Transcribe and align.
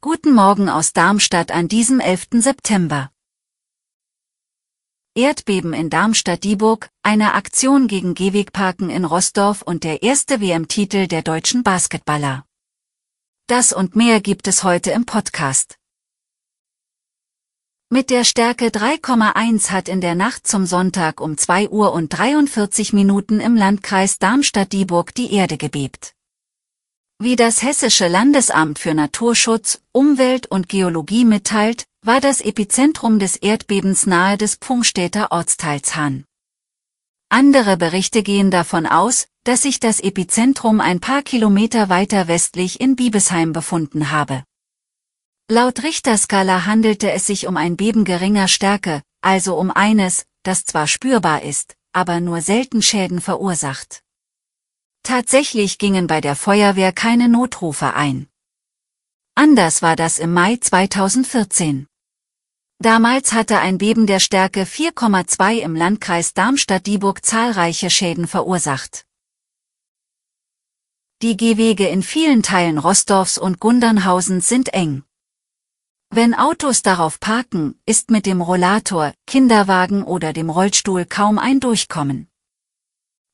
Guten 0.00 0.32
Morgen 0.32 0.70
aus 0.70 0.94
Darmstadt 0.94 1.50
an 1.50 1.68
diesem 1.68 2.00
11. 2.00 2.28
September. 2.40 3.10
Erdbeben 5.14 5.74
in 5.74 5.90
Darmstadt-Dieburg, 5.90 6.88
eine 7.02 7.34
Aktion 7.34 7.88
gegen 7.88 8.14
Gehwegparken 8.14 8.88
in 8.88 9.04
Rossdorf 9.04 9.60
und 9.60 9.84
der 9.84 10.02
erste 10.02 10.40
WM-Titel 10.40 11.08
der 11.08 11.20
deutschen 11.20 11.62
Basketballer. 11.62 12.46
Das 13.48 13.74
und 13.74 13.96
mehr 13.96 14.22
gibt 14.22 14.48
es 14.48 14.64
heute 14.64 14.92
im 14.92 15.04
Podcast. 15.04 15.76
Mit 17.90 18.08
der 18.08 18.24
Stärke 18.24 18.68
3,1 18.68 19.70
hat 19.70 19.90
in 19.90 20.00
der 20.00 20.14
Nacht 20.14 20.46
zum 20.46 20.64
Sonntag 20.64 21.20
um 21.20 21.36
2 21.36 21.68
Uhr 21.68 21.92
und 21.92 22.08
43 22.08 22.94
Minuten 22.94 23.40
im 23.40 23.56
Landkreis 23.56 24.18
Darmstadt-Dieburg 24.18 25.14
die 25.14 25.34
Erde 25.34 25.58
gebebt. 25.58 26.14
Wie 27.24 27.36
das 27.36 27.62
Hessische 27.62 28.08
Landesamt 28.08 28.80
für 28.80 28.94
Naturschutz, 28.94 29.80
Umwelt 29.92 30.48
und 30.48 30.68
Geologie 30.68 31.24
mitteilt, 31.24 31.84
war 32.04 32.20
das 32.20 32.40
Epizentrum 32.40 33.20
des 33.20 33.36
Erdbebens 33.36 34.06
nahe 34.06 34.36
des 34.36 34.56
Pfungstädter 34.56 35.30
Ortsteils 35.30 35.94
Hahn. 35.94 36.24
Andere 37.28 37.76
Berichte 37.76 38.24
gehen 38.24 38.50
davon 38.50 38.86
aus, 38.86 39.28
dass 39.44 39.62
sich 39.62 39.78
das 39.78 40.00
Epizentrum 40.00 40.80
ein 40.80 40.98
paar 40.98 41.22
Kilometer 41.22 41.88
weiter 41.88 42.26
westlich 42.26 42.80
in 42.80 42.96
Biebesheim 42.96 43.52
befunden 43.52 44.10
habe. 44.10 44.42
Laut 45.48 45.84
Richterskala 45.84 46.66
handelte 46.66 47.12
es 47.12 47.24
sich 47.24 47.46
um 47.46 47.56
ein 47.56 47.76
Beben 47.76 48.04
geringer 48.04 48.48
Stärke, 48.48 49.00
also 49.20 49.56
um 49.56 49.70
eines, 49.70 50.26
das 50.42 50.64
zwar 50.64 50.88
spürbar 50.88 51.42
ist, 51.42 51.76
aber 51.92 52.18
nur 52.18 52.40
selten 52.40 52.82
Schäden 52.82 53.20
verursacht. 53.20 54.01
Tatsächlich 55.02 55.78
gingen 55.78 56.06
bei 56.06 56.20
der 56.20 56.36
Feuerwehr 56.36 56.92
keine 56.92 57.28
Notrufe 57.28 57.94
ein. 57.94 58.28
Anders 59.34 59.82
war 59.82 59.96
das 59.96 60.18
im 60.18 60.32
Mai 60.32 60.56
2014. 60.56 61.86
Damals 62.78 63.32
hatte 63.32 63.58
ein 63.58 63.78
Beben 63.78 64.06
der 64.06 64.20
Stärke 64.20 64.62
4,2 64.62 65.58
im 65.58 65.76
Landkreis 65.76 66.34
Darmstadt-Dieburg 66.34 67.24
zahlreiche 67.24 67.90
Schäden 67.90 68.26
verursacht. 68.26 69.04
Die 71.22 71.36
Gehwege 71.36 71.86
in 71.86 72.02
vielen 72.02 72.42
Teilen 72.42 72.78
Rostorfs 72.78 73.38
und 73.38 73.60
Gundernhausens 73.60 74.48
sind 74.48 74.74
eng. 74.74 75.04
Wenn 76.10 76.34
Autos 76.34 76.82
darauf 76.82 77.20
parken, 77.20 77.80
ist 77.86 78.10
mit 78.10 78.26
dem 78.26 78.40
Rollator, 78.40 79.14
Kinderwagen 79.26 80.02
oder 80.02 80.32
dem 80.32 80.50
Rollstuhl 80.50 81.06
kaum 81.06 81.38
ein 81.38 81.60
Durchkommen. 81.60 82.31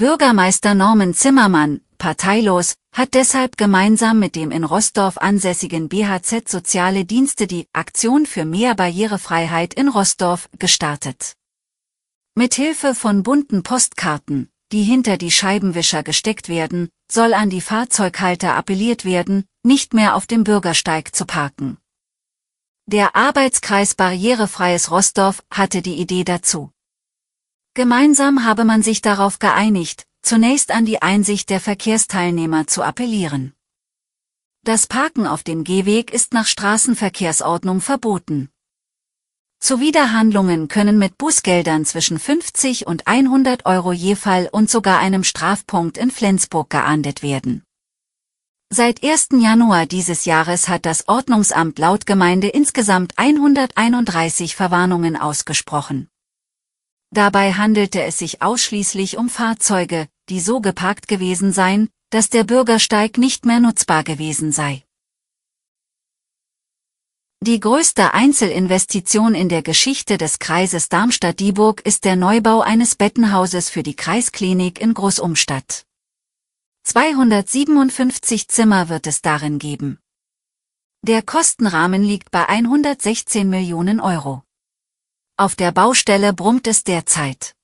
Bürgermeister 0.00 0.72
Norman 0.72 1.12
Zimmermann, 1.12 1.82
parteilos, 1.98 2.76
hat 2.90 3.12
deshalb 3.12 3.58
gemeinsam 3.58 4.18
mit 4.18 4.34
dem 4.34 4.50
in 4.50 4.64
Rossdorf 4.64 5.18
ansässigen 5.18 5.90
BHZ 5.90 6.48
Soziale 6.48 7.04
Dienste 7.04 7.46
die 7.46 7.68
Aktion 7.74 8.24
für 8.24 8.46
mehr 8.46 8.74
Barrierefreiheit 8.74 9.74
in 9.74 9.88
Rossdorf 9.88 10.48
gestartet. 10.58 11.34
Mithilfe 12.34 12.94
von 12.94 13.22
bunten 13.22 13.62
Postkarten, 13.62 14.48
die 14.72 14.84
hinter 14.84 15.18
die 15.18 15.30
Scheibenwischer 15.30 16.02
gesteckt 16.02 16.48
werden, 16.48 16.88
soll 17.12 17.34
an 17.34 17.50
die 17.50 17.60
Fahrzeughalter 17.60 18.54
appelliert 18.54 19.04
werden, 19.04 19.44
nicht 19.62 19.92
mehr 19.92 20.14
auf 20.14 20.26
dem 20.26 20.44
Bürgersteig 20.44 21.14
zu 21.14 21.26
parken. 21.26 21.76
Der 22.86 23.16
Arbeitskreis 23.16 23.96
Barrierefreies 23.96 24.90
Rossdorf 24.90 25.42
hatte 25.50 25.82
die 25.82 25.96
Idee 25.96 26.24
dazu. 26.24 26.72
Gemeinsam 27.74 28.44
habe 28.44 28.64
man 28.64 28.82
sich 28.82 29.00
darauf 29.00 29.38
geeinigt, 29.38 30.04
zunächst 30.22 30.72
an 30.72 30.86
die 30.86 31.02
Einsicht 31.02 31.50
der 31.50 31.60
Verkehrsteilnehmer 31.60 32.66
zu 32.66 32.82
appellieren. 32.82 33.54
Das 34.64 34.88
Parken 34.88 35.24
auf 35.26 35.44
dem 35.44 35.62
Gehweg 35.62 36.12
ist 36.12 36.34
nach 36.34 36.46
Straßenverkehrsordnung 36.46 37.80
verboten. 37.80 38.50
Zuwiderhandlungen 39.60 40.66
können 40.66 40.98
mit 40.98 41.16
Bußgeldern 41.16 41.84
zwischen 41.84 42.18
50 42.18 42.88
und 42.88 43.06
100 43.06 43.64
Euro 43.66 43.92
je 43.92 44.16
Fall 44.16 44.48
und 44.50 44.68
sogar 44.68 44.98
einem 44.98 45.22
Strafpunkt 45.22 45.96
in 45.96 46.10
Flensburg 46.10 46.70
geahndet 46.70 47.22
werden. 47.22 47.62
Seit 48.68 49.04
1. 49.04 49.28
Januar 49.38 49.86
dieses 49.86 50.24
Jahres 50.24 50.68
hat 50.68 50.84
das 50.86 51.06
Ordnungsamt 51.08 51.78
laut 51.78 52.04
Gemeinde 52.04 52.48
insgesamt 52.48 53.12
131 53.16 54.56
Verwarnungen 54.56 55.16
ausgesprochen. 55.16 56.09
Dabei 57.12 57.54
handelte 57.54 58.02
es 58.02 58.18
sich 58.18 58.40
ausschließlich 58.40 59.16
um 59.16 59.28
Fahrzeuge, 59.28 60.08
die 60.28 60.38
so 60.38 60.60
geparkt 60.60 61.08
gewesen 61.08 61.52
seien, 61.52 61.88
dass 62.10 62.30
der 62.30 62.44
Bürgersteig 62.44 63.18
nicht 63.18 63.46
mehr 63.46 63.58
nutzbar 63.58 64.04
gewesen 64.04 64.52
sei. 64.52 64.84
Die 67.42 67.58
größte 67.58 68.12
Einzelinvestition 68.12 69.34
in 69.34 69.48
der 69.48 69.62
Geschichte 69.62 70.18
des 70.18 70.38
Kreises 70.38 70.88
Darmstadt-Dieburg 70.88 71.80
ist 71.86 72.04
der 72.04 72.14
Neubau 72.14 72.60
eines 72.60 72.96
Bettenhauses 72.96 73.70
für 73.70 73.82
die 73.82 73.96
Kreisklinik 73.96 74.80
in 74.80 74.92
Großumstadt. 74.94 75.86
257 76.84 78.48
Zimmer 78.48 78.88
wird 78.88 79.06
es 79.06 79.22
darin 79.22 79.58
geben. 79.58 79.98
Der 81.02 81.22
Kostenrahmen 81.22 82.02
liegt 82.02 82.30
bei 82.30 82.46
116 82.46 83.48
Millionen 83.48 84.00
Euro. 84.00 84.42
Auf 85.40 85.56
der 85.56 85.72
Baustelle 85.72 86.34
brummt 86.34 86.66
es 86.66 86.84
derzeit. 86.84 87.54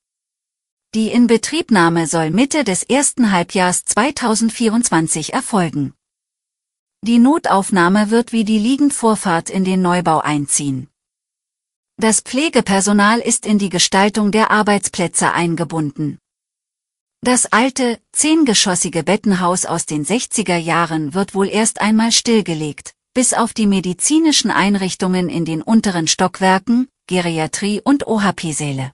Die 0.94 1.08
Inbetriebnahme 1.08 2.06
soll 2.06 2.30
Mitte 2.30 2.64
des 2.64 2.82
ersten 2.82 3.32
Halbjahrs 3.32 3.84
2024 3.84 5.34
erfolgen. 5.34 5.92
Die 7.02 7.18
Notaufnahme 7.18 8.08
wird 8.08 8.32
wie 8.32 8.44
die 8.44 8.58
Liegendvorfahrt 8.58 9.50
in 9.50 9.64
den 9.64 9.82
Neubau 9.82 10.20
einziehen. 10.20 10.88
Das 11.98 12.22
Pflegepersonal 12.22 13.18
ist 13.18 13.44
in 13.44 13.58
die 13.58 13.68
Gestaltung 13.68 14.32
der 14.32 14.50
Arbeitsplätze 14.50 15.34
eingebunden. 15.34 16.18
Das 17.20 17.44
alte, 17.44 18.00
zehngeschossige 18.12 19.02
Bettenhaus 19.02 19.66
aus 19.66 19.84
den 19.84 20.06
60er 20.06 20.56
Jahren 20.56 21.12
wird 21.12 21.34
wohl 21.34 21.50
erst 21.50 21.82
einmal 21.82 22.10
stillgelegt, 22.10 22.94
bis 23.12 23.34
auf 23.34 23.52
die 23.52 23.66
medizinischen 23.66 24.50
Einrichtungen 24.50 25.28
in 25.28 25.44
den 25.44 25.60
unteren 25.60 26.06
Stockwerken, 26.06 26.88
Geriatrie 27.06 27.80
und 27.80 28.06
OHP-Säle. 28.06 28.92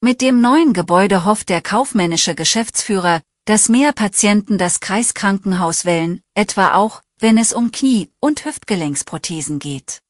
Mit 0.00 0.20
dem 0.20 0.40
neuen 0.40 0.72
Gebäude 0.72 1.24
hofft 1.24 1.48
der 1.48 1.62
kaufmännische 1.62 2.34
Geschäftsführer, 2.34 3.22
dass 3.44 3.68
mehr 3.68 3.92
Patienten 3.92 4.58
das 4.58 4.80
Kreiskrankenhaus 4.80 5.84
wählen, 5.84 6.20
etwa 6.34 6.74
auch, 6.74 7.02
wenn 7.18 7.38
es 7.38 7.52
um 7.52 7.70
Knie- 7.70 8.10
und 8.20 8.44
Hüftgelenksprothesen 8.44 9.60
geht. 9.60 10.00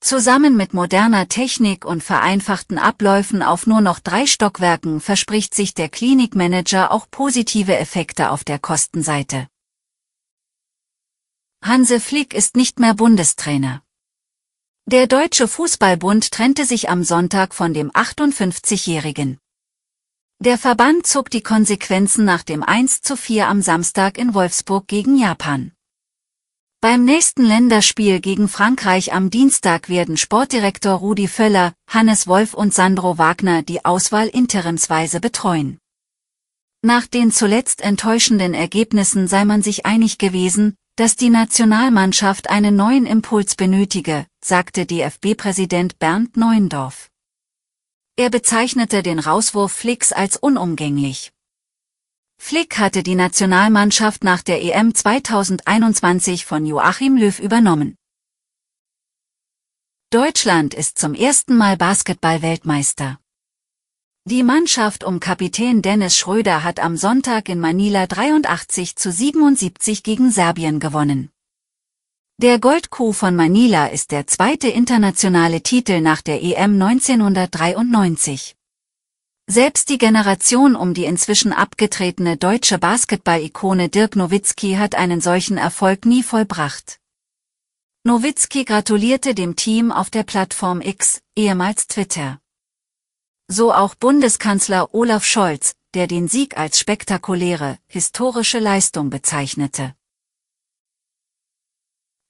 Zusammen 0.00 0.56
mit 0.56 0.74
moderner 0.74 1.28
Technik 1.28 1.84
und 1.84 2.02
vereinfachten 2.02 2.76
Abläufen 2.76 3.42
auf 3.42 3.66
nur 3.66 3.80
noch 3.80 4.00
drei 4.00 4.26
Stockwerken 4.26 5.00
verspricht 5.00 5.54
sich 5.54 5.74
der 5.74 5.88
Klinikmanager 5.88 6.90
auch 6.90 7.06
positive 7.10 7.76
Effekte 7.76 8.30
auf 8.30 8.44
der 8.44 8.58
Kostenseite. 8.58 9.48
Hanse 11.64 12.00
Flick 12.00 12.34
ist 12.34 12.56
nicht 12.56 12.80
mehr 12.80 12.94
Bundestrainer. 12.94 13.82
Der 14.86 15.06
Deutsche 15.06 15.46
Fußballbund 15.46 16.32
trennte 16.32 16.64
sich 16.64 16.90
am 16.90 17.04
Sonntag 17.04 17.54
von 17.54 17.72
dem 17.72 17.92
58-Jährigen. 17.92 19.38
Der 20.40 20.58
Verband 20.58 21.06
zog 21.06 21.30
die 21.30 21.40
Konsequenzen 21.40 22.24
nach 22.24 22.42
dem 22.42 22.64
1 22.64 23.00
zu 23.00 23.16
4 23.16 23.46
am 23.46 23.62
Samstag 23.62 24.18
in 24.18 24.34
Wolfsburg 24.34 24.88
gegen 24.88 25.16
Japan. 25.16 25.70
Beim 26.80 27.04
nächsten 27.04 27.44
Länderspiel 27.44 28.18
gegen 28.18 28.48
Frankreich 28.48 29.12
am 29.12 29.30
Dienstag 29.30 29.88
werden 29.88 30.16
Sportdirektor 30.16 30.94
Rudi 30.94 31.28
Völler, 31.28 31.74
Hannes 31.88 32.26
Wolf 32.26 32.52
und 32.52 32.74
Sandro 32.74 33.18
Wagner 33.18 33.62
die 33.62 33.84
Auswahl 33.84 34.26
interimsweise 34.26 35.20
betreuen. 35.20 35.78
Nach 36.84 37.06
den 37.06 37.30
zuletzt 37.30 37.82
enttäuschenden 37.82 38.52
Ergebnissen 38.52 39.28
sei 39.28 39.44
man 39.44 39.62
sich 39.62 39.86
einig 39.86 40.18
gewesen, 40.18 40.74
dass 40.96 41.16
die 41.16 41.30
Nationalmannschaft 41.30 42.50
einen 42.50 42.76
neuen 42.76 43.06
Impuls 43.06 43.54
benötige, 43.54 44.26
sagte 44.44 44.84
DFB-Präsident 44.84 45.98
Bernd 45.98 46.36
Neuendorf. 46.36 47.08
Er 48.16 48.28
bezeichnete 48.28 49.02
den 49.02 49.18
Rauswurf 49.18 49.72
Flicks 49.72 50.12
als 50.12 50.36
unumgänglich. 50.36 51.32
Flick 52.36 52.78
hatte 52.78 53.02
die 53.02 53.14
Nationalmannschaft 53.14 54.22
nach 54.22 54.42
der 54.42 54.62
EM 54.62 54.94
2021 54.94 56.44
von 56.44 56.66
Joachim 56.66 57.16
Löw 57.16 57.38
übernommen. 57.38 57.96
Deutschland 60.10 60.74
ist 60.74 60.98
zum 60.98 61.14
ersten 61.14 61.56
Mal 61.56 61.78
Basketball-Weltmeister. 61.78 63.21
Die 64.24 64.44
Mannschaft 64.44 65.02
um 65.02 65.18
Kapitän 65.18 65.82
Dennis 65.82 66.16
Schröder 66.16 66.62
hat 66.62 66.78
am 66.78 66.96
Sonntag 66.96 67.48
in 67.48 67.58
Manila 67.58 68.06
83 68.06 68.94
zu 68.94 69.10
77 69.10 70.04
gegen 70.04 70.30
Serbien 70.30 70.78
gewonnen. 70.78 71.30
Der 72.38 72.60
Goldkuh 72.60 73.12
von 73.12 73.34
Manila 73.34 73.86
ist 73.86 74.12
der 74.12 74.28
zweite 74.28 74.68
internationale 74.68 75.60
Titel 75.62 76.00
nach 76.00 76.22
der 76.22 76.40
EM 76.40 76.80
1993. 76.80 78.54
Selbst 79.48 79.88
die 79.88 79.98
Generation 79.98 80.76
um 80.76 80.94
die 80.94 81.04
inzwischen 81.04 81.52
abgetretene 81.52 82.36
deutsche 82.36 82.78
Basketball-Ikone 82.78 83.88
Dirk 83.88 84.14
Nowitzki 84.14 84.74
hat 84.74 84.94
einen 84.94 85.20
solchen 85.20 85.56
Erfolg 85.56 86.06
nie 86.06 86.22
vollbracht. 86.22 87.00
Nowitzki 88.04 88.64
gratulierte 88.64 89.34
dem 89.34 89.56
Team 89.56 89.90
auf 89.90 90.10
der 90.10 90.22
Plattform 90.22 90.80
X, 90.80 91.22
ehemals 91.34 91.88
Twitter. 91.88 92.41
So 93.48 93.72
auch 93.72 93.94
Bundeskanzler 93.94 94.94
Olaf 94.94 95.24
Scholz, 95.24 95.74
der 95.94 96.06
den 96.06 96.28
Sieg 96.28 96.56
als 96.56 96.78
spektakuläre, 96.78 97.78
historische 97.86 98.58
Leistung 98.58 99.10
bezeichnete. 99.10 99.94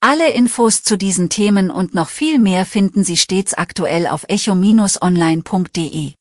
Alle 0.00 0.32
Infos 0.32 0.82
zu 0.82 0.98
diesen 0.98 1.28
Themen 1.28 1.70
und 1.70 1.94
noch 1.94 2.08
viel 2.08 2.40
mehr 2.40 2.66
finden 2.66 3.04
Sie 3.04 3.16
stets 3.16 3.54
aktuell 3.54 4.08
auf 4.08 4.24
echo-online.de. 4.28 6.14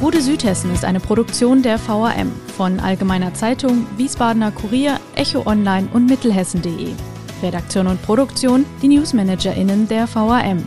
Gute 0.00 0.22
Südhessen 0.22 0.72
ist 0.72 0.84
eine 0.84 1.00
Produktion 1.00 1.62
der 1.62 1.78
VRM 1.78 2.32
von 2.56 2.80
Allgemeiner 2.80 3.34
Zeitung, 3.34 3.86
Wiesbadener 3.98 4.52
Kurier, 4.52 4.98
Echo 5.14 5.46
Online 5.46 5.88
und 5.92 6.06
Mittelhessen.de. 6.06 6.94
Redaktion 7.42 7.86
und 7.86 8.02
Produktion 8.02 8.64
die 8.80 8.88
NewsmanagerInnen 8.88 9.86
der 9.86 10.06
VRM. 10.06 10.66